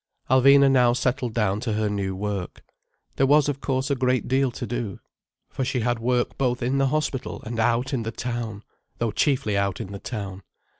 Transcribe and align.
Alvina 0.31 0.67
now 0.71 0.93
settled 0.93 1.35
down 1.35 1.59
to 1.59 1.73
her 1.73 1.87
new 1.87 2.15
work. 2.15 2.63
There 3.17 3.27
was 3.27 3.47
of 3.47 3.61
course 3.61 3.91
a 3.91 3.95
great 3.95 4.27
deal 4.27 4.49
to 4.49 4.65
do, 4.65 4.99
for 5.51 5.63
she 5.63 5.81
had 5.81 5.99
work 5.99 6.39
both 6.39 6.63
in 6.63 6.79
the 6.79 6.87
hospital 6.87 7.43
and 7.45 7.59
out 7.59 7.93
in 7.93 8.01
the 8.01 8.11
town, 8.11 8.63
though 8.97 9.11
chiefly 9.11 9.55
out 9.55 9.79
in 9.79 9.91
the 9.91 9.99
town. 9.99 10.41